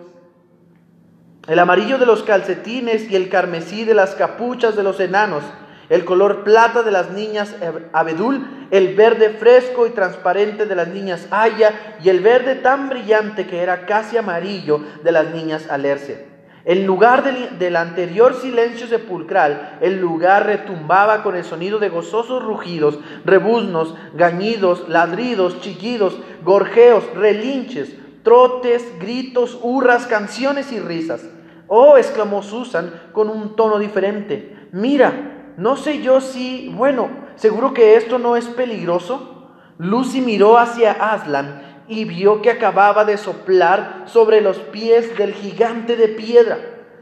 el 1.48 1.60
amarillo 1.60 1.98
de 1.98 2.06
los 2.06 2.24
calcetines 2.24 3.10
y 3.10 3.16
el 3.16 3.30
carmesí 3.30 3.86
de 3.86 3.94
las 3.94 4.16
capuchas 4.16 4.76
de 4.76 4.84
los 4.84 5.00
enanos, 5.00 5.44
el 5.90 6.04
color 6.04 6.44
plata 6.44 6.82
de 6.82 6.92
las 6.92 7.12
niñas 7.12 7.56
abedul, 7.94 8.68
el 8.72 8.96
verde 8.96 9.30
fresco 9.30 9.86
y 9.86 9.92
transparente 9.92 10.66
de 10.66 10.76
las 10.76 10.88
niñas 10.88 11.28
haya 11.30 11.98
y 12.04 12.10
el 12.10 12.22
verde 12.22 12.56
tan 12.56 12.90
brillante 12.90 13.46
que 13.46 13.62
era 13.62 13.86
casi 13.86 14.18
amarillo 14.18 14.82
de 15.04 15.12
las 15.12 15.32
niñas 15.32 15.70
alerce. 15.70 16.34
En 16.68 16.88
lugar 16.88 17.24
del, 17.24 17.60
del, 17.60 17.76
anterior 17.76 18.34
silencio 18.34 18.88
sepulcral, 18.88 19.78
el 19.82 20.02
lugar 20.02 20.48
retumbaba 20.48 21.22
con 21.22 21.36
el 21.36 21.44
sonido 21.44 21.78
de 21.78 21.90
gozosos 21.90 22.44
rugidos, 22.44 22.98
rebuznos, 23.24 23.94
gañidos, 24.16 24.90
ladridos, 24.90 25.62
chiquidos, 25.62 26.18
gorjeos, 26.44 27.04
relinches, 27.14 27.94
trotes, 28.24 28.84
gritos, 29.00 29.60
hurras, 29.62 30.08
canciones 30.08 30.72
y 30.72 30.80
risas. 30.80 31.22
Oh, 31.68 31.98
exclamó 31.98 32.44
Susan 32.44 33.10
con 33.12 33.30
un 33.30 33.56
tono 33.56 33.80
diferente. 33.80 34.68
Mira, 34.72 35.54
no 35.58 35.78
sé 35.78 36.02
yo 36.02 36.22
si, 36.22 36.72
bueno, 36.76 37.10
seguro 37.36 37.74
que 37.74 37.96
esto 37.96 38.20
no 38.20 38.36
es 38.36 38.46
peligroso. 38.48 39.52
Lucy 39.78 40.22
miró 40.22 40.58
hacia 40.58 40.92
Aslan 40.92 41.84
y 41.88 42.06
vio 42.06 42.42
que 42.42 42.52
acababa 42.52 43.06
de 43.06 43.18
soplar 43.18 44.04
sobre 44.06 44.42
los 44.42 44.58
pies 44.58 45.18
del 45.18 45.34
gigante 45.34 45.96
de 45.96 46.10
piedra. 46.10 46.58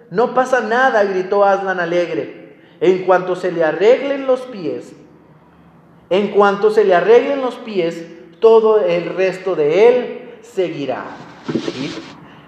No 0.09 0.33
pasa 0.33 0.61
nada, 0.61 1.03
gritó 1.03 1.43
Aslan 1.43 1.79
alegre. 1.79 2.59
En 2.79 3.05
cuanto 3.05 3.35
se 3.35 3.51
le 3.51 3.63
arreglen 3.63 4.27
los 4.27 4.41
pies, 4.41 4.93
en 6.09 6.29
cuanto 6.29 6.69
se 6.69 6.83
le 6.83 6.93
arreglen 6.93 7.41
los 7.41 7.55
pies, 7.55 8.05
todo 8.39 8.81
el 8.81 9.15
resto 9.15 9.55
de 9.55 9.87
él 9.87 10.39
seguirá. 10.41 11.05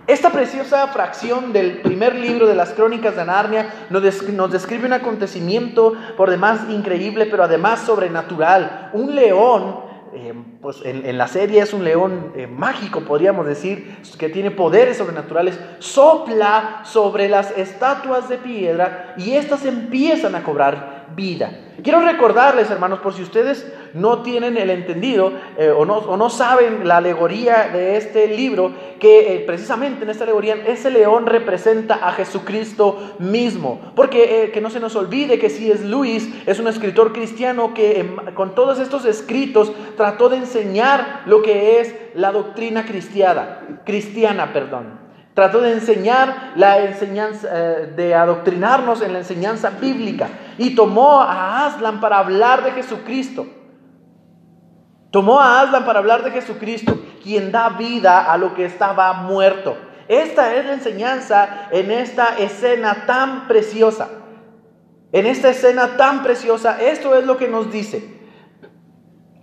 Esta 0.07 0.29
preciosa 0.29 0.85
fracción 0.89 1.51
del 1.51 1.81
primer 1.81 2.13
libro 2.13 2.45
de 2.45 2.53
las 2.53 2.73
crónicas 2.73 3.15
de 3.15 3.25
Narnia 3.25 3.87
nos, 3.89 4.03
describe 4.03 4.85
un 4.85 4.93
acontecimiento 4.93 5.93
por 6.15 6.29
demás 6.29 6.69
increíble, 6.69 7.25
pero 7.25 7.43
además 7.43 7.79
sobrenatural. 7.79 8.91
Un 8.93 9.15
león, 9.15 9.79
eh, 10.13 10.35
pues 10.61 10.81
en, 10.83 11.17
la 11.17 11.27
serie 11.27 11.63
es 11.63 11.73
un 11.73 11.83
león 11.83 12.33
eh, 12.35 12.45
mágico, 12.45 13.01
podríamos 13.01 13.47
decir, 13.47 13.97
que 14.19 14.29
tiene 14.29 14.51
poderes 14.51 14.97
sobrenaturales, 14.97 15.59
sopla 15.79 16.81
sobre 16.83 17.27
las 17.27 17.49
estatuas 17.57 18.29
de 18.29 18.37
piedra 18.37 19.15
y 19.17 19.31
éstas 19.31 19.65
empiezan 19.65 20.35
a 20.35 20.43
cobrar 20.43 21.07
vida. 21.15 21.64
Quiero 21.83 21.99
recordarles, 21.99 22.71
hermanos, 22.71 22.99
por 22.99 23.13
si 23.13 23.21
ustedes 23.21 23.71
no 23.93 24.21
tienen 24.21 24.57
el 24.57 24.69
entendido 24.69 25.33
eh, 25.57 25.69
o, 25.69 25.85
no, 25.85 25.97
o, 25.97 26.15
no, 26.15 26.29
saben 26.29 26.87
la 26.87 26.97
alegoría 26.97 27.69
de 27.71 27.97
este 27.97 28.27
libro, 28.27 28.71
que 28.99 29.35
eh, 29.35 29.39
precisamente 29.39 30.03
en 30.03 30.09
esta 30.09 30.23
alegoría 30.23 30.55
ese 30.67 30.89
león 30.89 31.25
representa 31.25 31.95
a 31.95 32.13
Jesucristo 32.13 33.15
mismo. 33.19 33.91
Porque 33.95 34.43
eh, 34.43 34.51
que 34.51 34.61
no 34.61 34.69
se 34.69 34.79
nos 34.79 34.95
olvide 34.95 35.37
que 35.37 35.49
si 35.49 35.69
es 35.69 35.83
Luis, 35.83 36.29
es 36.45 36.59
un 36.59 36.67
escritor 36.67 37.11
cristiano 37.11 37.73
que 37.73 37.99
em, 37.99 38.15
con 38.33 38.55
todos 38.55 38.79
estos 38.79 39.05
escritos 39.05 39.71
trató 39.97 40.29
de 40.29 40.37
enseñar 40.37 41.23
lo 41.25 41.41
que 41.41 41.81
es 41.81 41.93
la 42.13 42.31
doctrina 42.31 42.85
cristiana, 42.85 43.59
cristiana, 43.83 44.53
perdón. 44.53 45.04
Trató 45.35 45.59
de 45.59 45.73
enseñar 45.73 46.53
la 46.55 46.79
enseñanza, 46.79 47.49
eh, 47.51 47.93
de 47.93 48.15
adoctrinarnos 48.15 49.01
en 49.01 49.11
la 49.11 49.19
enseñanza 49.19 49.69
bíblica. 49.69 50.29
Y 50.57 50.75
tomó 50.75 51.21
a 51.21 51.67
Aslan 51.67 51.99
para 51.99 52.19
hablar 52.19 52.63
de 52.63 52.71
Jesucristo. 52.71 53.45
Tomó 55.11 55.41
a 55.41 55.59
Aslan 55.59 55.85
para 55.85 55.99
hablar 55.99 56.23
de 56.23 56.31
Jesucristo, 56.31 56.97
quien 57.21 57.51
da 57.51 57.67
vida 57.69 58.31
a 58.31 58.37
lo 58.37 58.53
que 58.53 58.63
estaba 58.63 59.11
muerto. 59.11 59.77
Esta 60.07 60.55
es 60.55 60.65
la 60.65 60.73
enseñanza 60.73 61.67
en 61.69 61.91
esta 61.91 62.37
escena 62.37 63.05
tan 63.05 63.49
preciosa. 63.49 64.07
En 65.11 65.25
esta 65.25 65.49
escena 65.49 65.97
tan 65.97 66.23
preciosa, 66.23 66.81
esto 66.81 67.13
es 67.13 67.25
lo 67.25 67.35
que 67.35 67.49
nos 67.49 67.73
dice. 67.73 68.14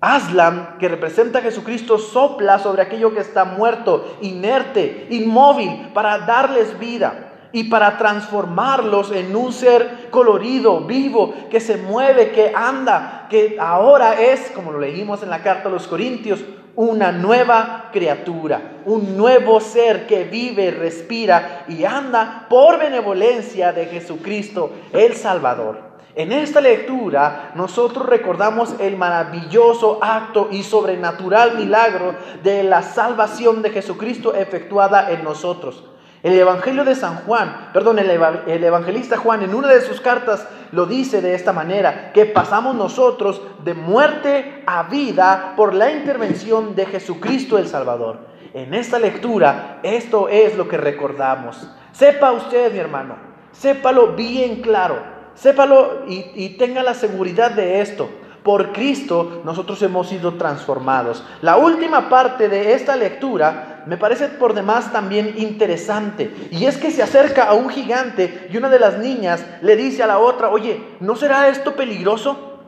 Aslan, 0.02 0.78
que 0.80 0.88
representa 0.88 1.38
a 1.38 1.42
Jesucristo, 1.42 1.96
sopla 1.96 2.58
sobre 2.58 2.82
aquello 2.82 3.14
que 3.14 3.20
está 3.20 3.44
muerto, 3.44 4.16
inerte, 4.20 5.06
inmóvil, 5.10 5.90
para 5.94 6.18
darles 6.18 6.76
vida 6.80 7.32
y 7.52 7.64
para 7.64 7.98
transformarlos 7.98 9.12
en 9.12 9.36
un 9.36 9.52
ser 9.52 10.08
colorido, 10.10 10.80
vivo, 10.80 11.32
que 11.48 11.60
se 11.60 11.76
mueve, 11.76 12.32
que 12.32 12.52
anda, 12.52 13.28
que 13.30 13.56
ahora 13.60 14.20
es, 14.20 14.50
como 14.50 14.72
lo 14.72 14.80
leímos 14.80 15.22
en 15.22 15.30
la 15.30 15.40
carta 15.40 15.68
a 15.68 15.72
los 15.72 15.86
Corintios, 15.86 16.44
una 16.74 17.12
nueva 17.12 17.90
criatura, 17.92 18.80
un 18.86 19.16
nuevo 19.16 19.60
ser 19.60 20.08
que 20.08 20.24
vive, 20.24 20.72
respira 20.72 21.64
y 21.68 21.84
anda 21.84 22.46
por 22.48 22.76
benevolencia 22.76 23.72
de 23.72 23.86
Jesucristo, 23.86 24.72
el 24.92 25.14
Salvador. 25.14 25.91
En 26.14 26.30
esta 26.30 26.60
lectura 26.60 27.52
nosotros 27.54 28.04
recordamos 28.04 28.74
el 28.78 28.98
maravilloso 28.98 29.98
acto 30.02 30.48
y 30.50 30.62
sobrenatural 30.62 31.56
milagro 31.56 32.14
de 32.42 32.62
la 32.64 32.82
salvación 32.82 33.62
de 33.62 33.70
Jesucristo 33.70 34.34
efectuada 34.34 35.10
en 35.10 35.24
nosotros. 35.24 35.84
El 36.22 36.38
Evangelio 36.38 36.84
de 36.84 36.94
San 36.94 37.16
Juan, 37.24 37.70
perdón, 37.72 37.98
el, 37.98 38.10
evangelista 38.10 39.16
Juan 39.16 39.42
en 39.42 39.54
una 39.54 39.68
de 39.68 39.80
sus 39.80 40.02
cartas 40.02 40.46
lo 40.70 40.84
dice 40.84 41.22
de 41.22 41.34
esta 41.34 41.52
manera, 41.52 42.12
que 42.12 42.26
pasamos 42.26 42.74
nosotros 42.74 43.40
de 43.64 43.72
muerte 43.72 44.62
a 44.66 44.84
vida 44.84 45.54
por 45.56 45.74
la 45.74 45.90
intervención 45.90 46.76
de 46.76 46.86
Jesucristo 46.86 47.56
el 47.56 47.66
Salvador. 47.66 48.18
En 48.52 48.74
esta 48.74 48.98
lectura 48.98 49.80
esto 49.82 50.28
es 50.28 50.56
lo 50.58 50.68
que 50.68 50.76
recordamos. 50.76 51.68
Sepa 51.92 52.32
usted, 52.32 52.70
mi 52.70 52.78
hermano, 52.78 53.16
sépalo 53.50 54.08
bien 54.08 54.60
claro 54.60 55.11
Sépalo 55.34 56.04
y, 56.06 56.50
tenga 56.58 56.82
la 56.82 56.94
seguridad 56.94 57.52
de 57.52 57.80
esto. 57.80 58.10
Por 58.42 58.72
Cristo 58.72 59.42
nosotros 59.44 59.80
hemos 59.82 60.08
sido 60.08 60.34
transformados. 60.34 61.24
La 61.42 61.56
última 61.56 62.08
parte 62.08 62.48
de 62.48 62.74
esta 62.74 62.96
lectura 62.96 63.84
me 63.86 63.96
parece 63.96 64.28
por 64.28 64.52
demás 64.52 64.92
también 64.92 65.34
interesante. 65.36 66.48
Y 66.50 66.66
es 66.66 66.76
que 66.76 66.90
se 66.90 67.02
acerca 67.02 67.44
a 67.44 67.54
un 67.54 67.68
gigante 67.68 68.48
y 68.50 68.56
una 68.56 68.68
de 68.68 68.80
las 68.80 68.98
niñas 68.98 69.44
le 69.62 69.76
dice 69.76 70.02
a 70.02 70.08
la 70.08 70.18
otra, 70.18 70.50
oye, 70.50 70.82
¿no 71.00 71.14
será 71.16 71.48
esto 71.48 71.76
peligroso? 71.76 72.60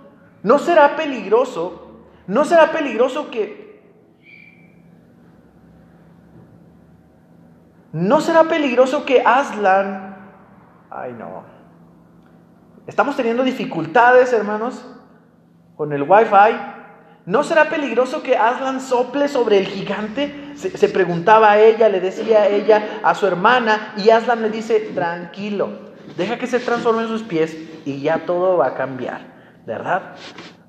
¿No 0.42 0.58
será 0.58 0.96
peligroso? 0.96 1.84
¿No 2.26 2.44
será 2.44 2.70
peligroso 2.70 3.30
que... 3.30 3.64
¿No 7.92 8.20
será 8.20 8.44
peligroso 8.44 9.04
que 9.04 9.22
Aslan... 9.22 10.16
Ay 10.90 11.12
no. 11.12 11.53
Estamos 12.86 13.16
teniendo 13.16 13.44
dificultades, 13.44 14.32
hermanos, 14.32 14.84
con 15.76 15.92
el 15.92 16.02
wifi. 16.02 16.54
¿No 17.24 17.42
será 17.42 17.70
peligroso 17.70 18.22
que 18.22 18.36
Aslan 18.36 18.82
sople 18.82 19.28
sobre 19.28 19.58
el 19.58 19.66
gigante? 19.66 20.52
Se, 20.56 20.88
preguntaba 20.90 21.52
a 21.52 21.58
ella, 21.58 21.88
le 21.88 22.00
decía 22.00 22.42
a 22.42 22.48
ella, 22.48 23.00
a 23.02 23.14
su 23.14 23.26
hermana, 23.26 23.94
y 23.96 24.10
Aslan 24.10 24.42
le 24.42 24.50
dice, 24.50 24.80
tranquilo, 24.94 25.70
deja 26.18 26.38
que 26.38 26.46
se 26.46 26.60
transforme 26.60 27.02
en 27.02 27.08
sus 27.08 27.22
pies 27.22 27.56
y 27.86 28.02
ya 28.02 28.26
todo 28.26 28.58
va 28.58 28.68
a 28.68 28.74
cambiar, 28.74 29.22
¿verdad? 29.66 30.16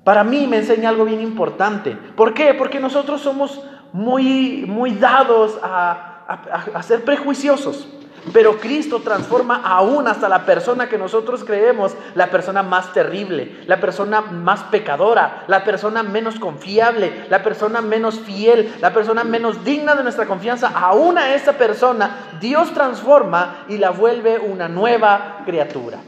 Para 0.02 0.24
mí 0.24 0.46
me 0.46 0.56
enseña 0.56 0.88
algo 0.88 1.04
bien 1.04 1.20
importante. 1.20 1.92
¿Por 2.16 2.32
qué? 2.32 2.54
Porque 2.54 2.80
nosotros 2.80 3.20
somos 3.20 3.62
muy, 3.92 4.64
muy 4.66 4.92
dados 4.92 5.58
a, 5.62 6.24
a, 6.26 6.78
a 6.78 6.82
ser 6.82 7.04
prejuiciosos. 7.04 7.86
Pero 8.32 8.58
Cristo 8.58 9.00
transforma 9.00 9.62
aún 9.64 10.08
hasta 10.08 10.28
la 10.28 10.44
persona 10.44 10.88
que 10.88 10.98
nosotros 10.98 11.44
creemos 11.44 11.94
la 12.14 12.30
persona 12.30 12.62
más 12.62 12.92
terrible, 12.92 13.60
la 13.66 13.80
persona 13.80 14.20
más 14.20 14.64
pecadora, 14.64 15.44
la 15.46 15.64
persona 15.64 16.02
menos 16.02 16.38
confiable, 16.38 17.26
la 17.28 17.42
persona 17.42 17.80
menos 17.80 18.18
fiel, 18.20 18.74
la 18.80 18.92
persona 18.92 19.22
menos 19.22 19.64
digna 19.64 19.94
de 19.94 20.02
nuestra 20.02 20.26
confianza. 20.26 20.72
Aún 20.74 21.18
a 21.18 21.34
esa 21.34 21.52
persona 21.52 22.38
Dios 22.40 22.72
transforma 22.72 23.64
y 23.68 23.78
la 23.78 23.90
vuelve 23.90 24.38
una 24.38 24.68
nueva 24.68 25.42
criatura. 25.44 25.98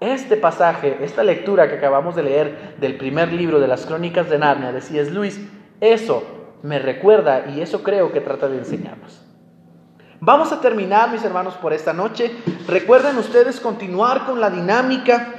Este 0.00 0.36
pasaje, 0.36 0.98
esta 1.02 1.24
lectura 1.24 1.68
que 1.68 1.76
acabamos 1.76 2.14
de 2.14 2.22
leer 2.22 2.76
del 2.78 2.96
primer 2.96 3.32
libro 3.32 3.58
de 3.58 3.66
las 3.66 3.84
crónicas 3.84 4.30
de 4.30 4.38
Narnia, 4.38 4.72
decía 4.72 5.02
es 5.02 5.10
Luis, 5.10 5.40
eso 5.80 6.22
me 6.62 6.78
recuerda 6.78 7.46
y 7.48 7.60
eso 7.60 7.82
creo 7.82 8.12
que 8.12 8.20
trata 8.20 8.48
de 8.48 8.58
enseñarnos. 8.58 9.27
Vamos 10.20 10.50
a 10.50 10.60
terminar, 10.60 11.12
mis 11.12 11.22
hermanos, 11.22 11.54
por 11.54 11.72
esta 11.72 11.92
noche. 11.92 12.36
Recuerden 12.66 13.16
ustedes 13.18 13.60
continuar 13.60 14.26
con 14.26 14.40
la 14.40 14.50
dinámica. 14.50 15.34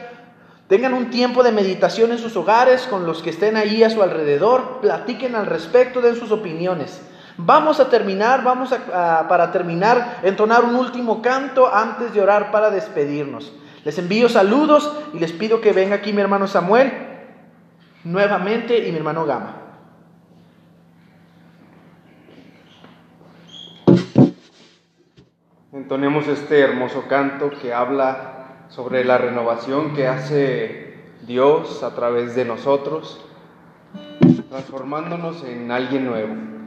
Tengan 0.70 0.94
un 0.94 1.10
tiempo 1.10 1.44
de 1.44 1.52
meditación 1.52 2.12
en 2.12 2.18
sus 2.18 2.38
hogares 2.38 2.88
con 2.90 3.06
los 3.06 3.22
que 3.22 3.32
estén 3.32 3.58
ahí 3.58 3.84
a 3.84 3.90
su 3.90 4.02
alrededor. 4.02 4.80
Platiquen 4.82 5.36
al 5.36 5.48
respecto, 5.48 6.00
den 6.00 6.16
sus 6.16 6.32
opiniones. 6.32 7.02
Vamos 7.36 7.80
a 7.82 7.90
terminar, 7.90 8.44
vamos 8.44 8.72
a, 8.72 9.28
para 9.28 9.52
terminar, 9.52 10.20
entonar 10.24 10.64
un 10.64 10.76
último 10.76 11.22
canto 11.22 11.74
antes 11.74 12.14
de 12.14 12.22
orar 12.22 12.52
para 12.52 12.70
despedirnos. 12.70 13.52
Les 13.84 13.98
envío 13.98 14.30
saludos 14.30 14.94
y 15.14 15.20
les 15.20 15.34
pido 15.34 15.60
que 15.60 15.74
venga 15.74 15.96
aquí 15.96 16.14
mi 16.14 16.22
hermano 16.22 16.48
Samuel 16.48 16.92
nuevamente 18.04 18.88
y 18.88 18.92
mi 18.92 18.98
hermano 18.98 19.26
Gama. 19.26 19.69
Entonemos 25.72 26.28
este 26.28 26.62
hermoso 26.62 27.08
canto 27.08 27.52
que 27.52 27.74
habla 27.74 28.66
sobre 28.70 29.06
la 29.06 29.20
renovación 29.20 29.94
que 29.94 30.08
hace 30.08 30.96
Dios 31.28 31.84
a 31.84 31.94
través 31.94 32.34
de 32.34 32.44
nosotros, 32.44 33.24
transformándonos 34.50 35.44
en 35.44 35.72
alguien 35.72 36.06
nuevo. 36.06 36.59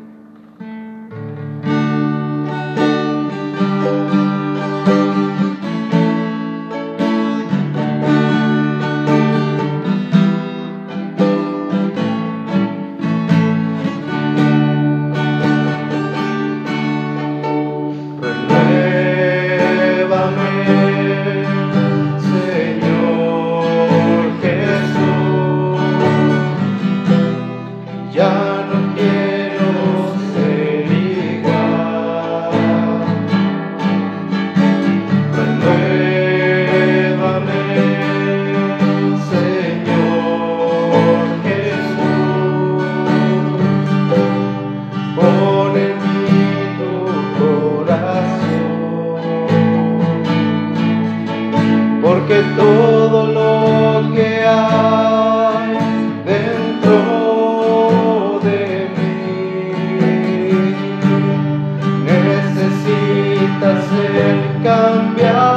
Todo 64.62 65.51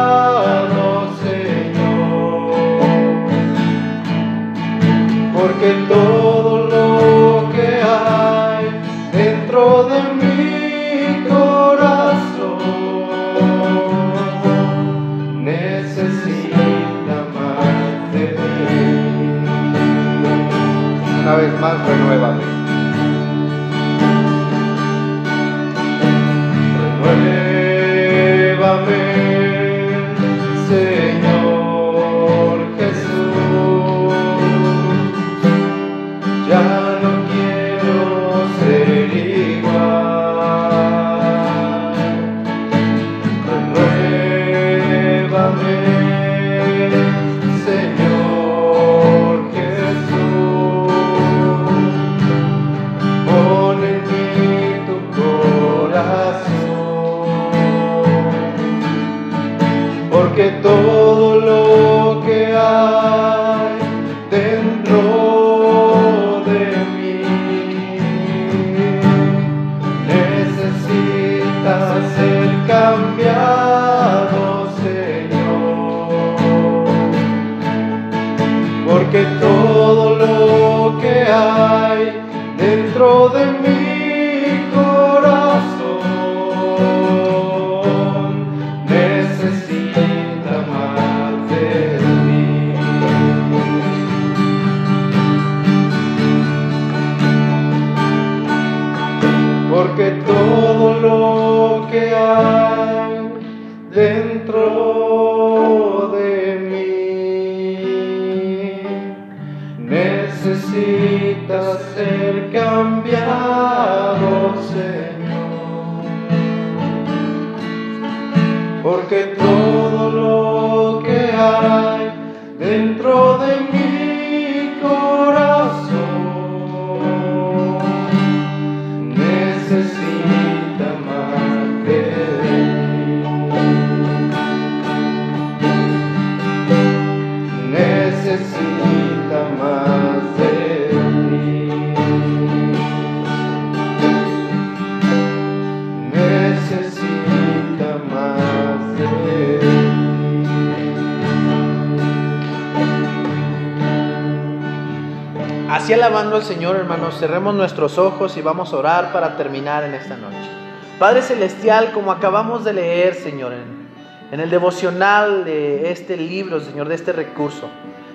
Así 155.75 155.91
alabando 155.91 156.37
al 156.37 156.43
Señor, 156.43 156.77
hermanos, 156.77 157.19
cerremos 157.19 157.53
nuestros 157.53 157.97
ojos 157.97 158.37
y 158.37 158.41
vamos 158.41 158.71
a 158.71 158.77
orar 158.77 159.11
para 159.11 159.35
terminar 159.35 159.83
en 159.83 159.93
esta 159.93 160.15
noche. 160.15 160.49
Padre 160.97 161.21
Celestial, 161.21 161.91
como 161.91 162.13
acabamos 162.13 162.63
de 162.63 162.71
leer, 162.71 163.13
Señor, 163.13 163.51
en, 163.51 163.89
en 164.31 164.39
el 164.39 164.49
devocional 164.49 165.43
de 165.43 165.91
este 165.91 166.15
libro, 166.15 166.61
Señor, 166.61 166.87
de 166.87 166.95
este 166.95 167.11
recurso, 167.11 167.67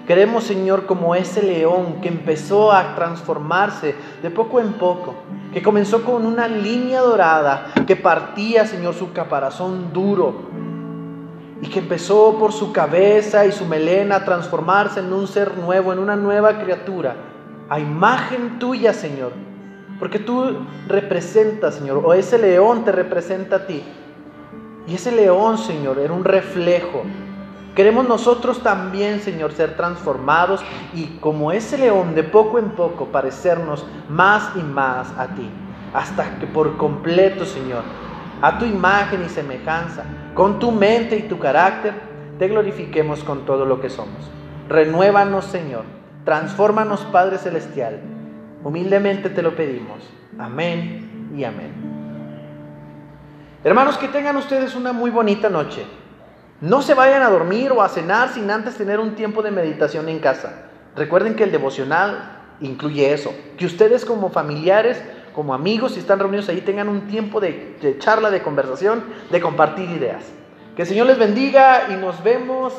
queremos, 0.07 0.45
Señor, 0.45 0.87
como 0.87 1.15
ese 1.15 1.43
león 1.43 2.01
que 2.01 2.09
empezó 2.09 2.73
a 2.73 2.95
transformarse 2.95 3.95
de 4.23 4.31
poco 4.31 4.59
en 4.59 4.73
poco, 4.73 5.17
que 5.53 5.63
comenzó 5.63 6.03
con 6.03 6.25
una 6.25 6.49
línea 6.49 7.03
dorada 7.03 7.75
que 7.87 7.95
partía, 7.95 8.65
Señor, 8.65 8.95
su 8.95 9.13
caparazón 9.13 9.93
duro, 9.93 10.49
y 11.61 11.67
que 11.67 11.81
empezó 11.81 12.39
por 12.39 12.55
su 12.55 12.73
cabeza 12.73 13.45
y 13.45 13.53
su 13.53 13.67
melena 13.67 14.17
a 14.17 14.25
transformarse 14.25 15.01
en 15.01 15.13
un 15.13 15.29
ser 15.29 15.59
nuevo, 15.59 15.93
en 15.93 15.99
una 15.99 16.17
nueva 16.17 16.59
criatura, 16.59 17.17
a 17.71 17.79
imagen 17.79 18.59
tuya, 18.59 18.93
Señor. 18.93 19.33
Porque 19.99 20.19
tú 20.19 20.57
representas, 20.89 21.77
Señor, 21.77 22.03
o 22.05 22.13
ese 22.13 22.39
león 22.39 22.85
te 22.85 22.93
representa 22.93 23.57
a 23.57 23.67
ti. 23.67 23.83
Y 24.87 24.95
ese 24.95 25.13
león, 25.13 25.57
Señor, 25.57 25.99
era 25.99 26.13
un 26.13 26.25
reflejo. 26.25 27.03
Queremos 27.77 28.09
nosotros 28.09 28.63
también, 28.63 29.21
Señor, 29.21 29.53
ser 29.53 29.77
transformados 29.77 30.63
y 30.93 31.19
como 31.21 31.53
ese 31.53 31.79
león, 31.79 32.15
de 32.15 32.25
poco 32.25 32.59
en 32.59 32.71
poco, 32.71 33.07
parecernos 33.07 33.87
más 34.09 34.51
y 34.57 34.63
más 34.63 35.17
a 35.17 35.29
ti. 35.29 35.49
Hasta 35.95 36.39
que 36.41 36.47
por 36.47 36.77
completo, 36.77 37.45
Señor, 37.45 37.83
a 38.43 38.59
tu 38.59 38.65
imagen 38.65 39.23
y 39.25 39.29
semejanza, 39.29 40.05
con 40.35 40.59
tu 40.59 40.73
mente 40.73 41.17
y 41.17 41.23
tu 41.23 41.39
carácter, 41.39 41.95
te 42.39 42.49
glorifiquemos 42.49 43.23
con 43.23 43.45
todo 43.45 43.65
lo 43.65 43.81
que 43.81 43.91
somos. 43.91 44.31
Renuévanos, 44.69 45.45
Señor. 45.45 46.00
Transfórmanos, 46.25 47.01
Padre 47.13 47.39
Celestial. 47.39 48.01
Humildemente 48.63 49.31
te 49.31 49.43
lo 49.43 49.57
pedimos. 49.57 49.99
Amén 50.39 51.33
y 51.37 51.45
amén. 51.45 51.73
Hermanos, 53.65 53.97
que 53.97 54.09
tengan 54.09 54.37
ustedes 54.37 54.75
una 54.75 54.93
muy 54.93 55.11
bonita 55.11 55.49
noche. 55.49 55.85
No 56.61 56.83
se 56.83 56.95
vayan 56.95 57.23
a 57.23 57.31
dormir 57.31 57.73
o 57.73 57.83
a 57.83 57.89
cenar 57.89 58.29
sin 58.29 58.51
antes 58.51 58.77
tener 58.77 59.01
un 59.01 59.15
tiempo 59.15 59.43
de 59.43 59.51
meditación 59.51 60.09
en 60.09 60.19
casa. 60.19 60.67
Recuerden 60.95 61.35
que 61.35 61.45
el 61.45 61.53
devocional 61.53 62.39
incluye 62.61 63.15
eso. 63.15 63.35
Que 63.57 63.65
ustedes 63.65 64.05
como 64.05 64.29
familiares, 64.29 65.03
como 65.35 65.55
amigos, 65.55 65.93
si 65.93 66.01
están 66.01 66.19
reunidos 66.19 66.51
ahí, 66.51 66.61
tengan 66.61 66.91
un 66.91 67.07
tiempo 67.07 67.41
de, 67.41 67.77
de 67.81 67.99
charla, 67.99 68.31
de 68.31 68.43
conversación, 68.43 69.05
de 69.31 69.41
compartir 69.41 69.89
ideas. 69.89 70.25
Que 70.77 70.83
el 70.83 70.89
Señor 70.89 71.07
les 71.07 71.19
bendiga 71.19 71.87
y 71.91 71.95
nos 71.95 72.23
vemos 72.23 72.75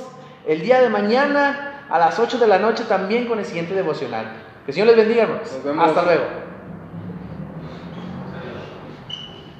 el 0.45 0.61
día 0.61 0.79
de 0.79 0.89
mañana 0.89 1.70
a 1.91 1.99
las 1.99 2.17
8 2.17 2.37
de 2.37 2.47
la 2.47 2.57
noche 2.57 2.85
también 2.85 3.27
con 3.27 3.37
el 3.37 3.45
siguiente 3.45 3.73
devocional. 3.75 4.25
Que 4.65 4.71
el 4.71 4.73
Señor 4.73 4.87
les 4.87 4.95
bendiga, 4.95 5.23
hermanos. 5.23 5.51
Nos 5.51 5.63
vemos. 5.63 5.87
Hasta 5.89 6.03
luego. 6.03 6.23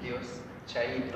Dios, 0.01 0.41
chaito. 0.65 1.10